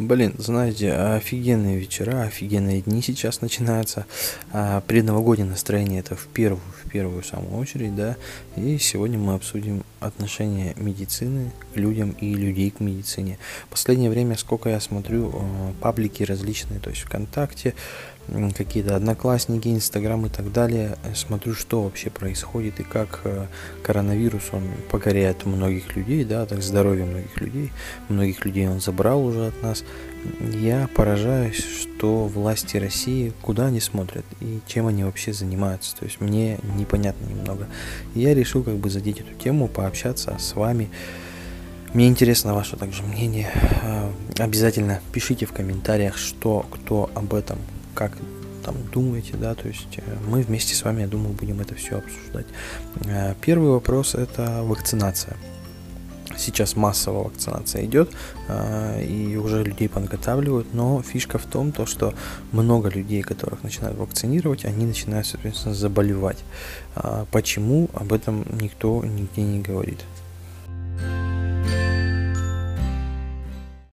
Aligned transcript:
Блин, 0.00 0.34
знаете, 0.38 0.94
офигенные 0.94 1.76
вечера, 1.76 2.22
офигенные 2.22 2.80
дни 2.80 3.02
сейчас 3.02 3.42
начинаются. 3.42 4.06
А, 4.50 4.80
предновогоднее 4.80 5.46
настроение 5.46 6.00
это 6.00 6.16
в 6.16 6.26
первую, 6.28 6.62
в 6.82 6.88
первую 6.88 7.22
самую 7.22 7.58
очередь, 7.60 7.94
да. 7.94 8.16
И 8.56 8.78
сегодня 8.78 9.18
мы 9.18 9.34
обсудим 9.34 9.84
отношение 10.00 10.72
медицины 10.78 11.52
к 11.74 11.76
людям 11.76 12.12
и 12.12 12.32
людей 12.32 12.70
к 12.70 12.80
медицине. 12.80 13.38
Последнее 13.68 14.08
время, 14.08 14.38
сколько 14.38 14.70
я 14.70 14.80
смотрю, 14.80 15.34
э, 15.34 15.72
паблики 15.82 16.22
различные, 16.22 16.80
то 16.80 16.88
есть 16.88 17.02
ВКонтакте, 17.02 17.74
какие-то 18.56 18.96
одноклассники, 18.96 19.68
инстаграм 19.68 20.24
и 20.26 20.28
так 20.28 20.52
далее, 20.52 20.96
смотрю, 21.14 21.54
что 21.54 21.82
вообще 21.82 22.10
происходит 22.10 22.80
и 22.80 22.82
как 22.82 23.20
э, 23.24 23.46
коронавирус, 23.82 24.50
он 24.52 24.64
покоряет 24.90 25.46
многих 25.46 25.96
людей, 25.96 26.24
да, 26.24 26.46
так 26.46 26.62
здоровье 26.62 27.04
многих 27.04 27.40
людей, 27.40 27.72
многих 28.08 28.44
людей 28.44 28.68
он 28.68 28.80
забрал 28.80 29.24
уже 29.24 29.48
от 29.48 29.62
нас. 29.62 29.84
Я 30.52 30.88
поражаюсь, 30.94 31.64
что 31.64 32.26
власти 32.26 32.76
России 32.76 33.32
куда 33.40 33.66
они 33.66 33.80
смотрят 33.80 34.24
и 34.40 34.60
чем 34.66 34.86
они 34.86 35.04
вообще 35.04 35.32
занимаются. 35.32 35.96
То 35.96 36.04
есть 36.04 36.20
мне 36.20 36.58
непонятно 36.76 37.24
немного. 37.26 37.66
Я 38.14 38.34
решил 38.34 38.62
как 38.62 38.76
бы 38.76 38.90
задеть 38.90 39.20
эту 39.20 39.34
тему, 39.34 39.66
пообщаться 39.66 40.36
с 40.38 40.54
вами. 40.54 40.90
Мне 41.94 42.06
интересно 42.06 42.54
ваше 42.54 42.76
также 42.76 43.02
мнение. 43.02 43.50
Э, 43.82 44.12
обязательно 44.38 45.00
пишите 45.12 45.46
в 45.46 45.52
комментариях, 45.52 46.16
что 46.16 46.64
кто 46.70 47.10
об 47.14 47.34
этом 47.34 47.58
как 48.00 48.12
там 48.64 48.76
думаете, 48.94 49.36
да, 49.36 49.54
то 49.54 49.68
есть 49.68 49.98
э, 49.98 50.16
мы 50.26 50.40
вместе 50.40 50.74
с 50.74 50.84
вами, 50.84 51.02
я 51.02 51.06
думаю, 51.06 51.34
будем 51.34 51.60
это 51.60 51.74
все 51.74 51.98
обсуждать. 51.98 52.46
Э, 53.04 53.34
первый 53.42 53.70
вопрос 53.70 54.14
это 54.14 54.62
вакцинация. 54.62 55.36
Сейчас 56.38 56.76
массовая 56.76 57.24
вакцинация 57.24 57.84
идет, 57.84 58.10
э, 58.48 59.04
и 59.04 59.36
уже 59.36 59.62
людей 59.62 59.90
подготавливают, 59.90 60.72
но 60.72 61.02
фишка 61.02 61.36
в 61.36 61.44
том, 61.44 61.72
то, 61.72 61.84
что 61.84 62.14
много 62.52 62.88
людей, 62.88 63.20
которых 63.20 63.62
начинают 63.62 63.98
вакцинировать, 63.98 64.64
они 64.64 64.86
начинают, 64.86 65.26
соответственно, 65.26 65.74
заболевать. 65.74 66.38
Почему? 67.30 67.90
Об 67.92 68.14
этом 68.14 68.46
никто 68.58 69.04
нигде 69.04 69.42
не 69.42 69.60
говорит. 69.60 70.00